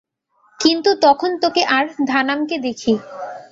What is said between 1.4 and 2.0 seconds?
তোকে আর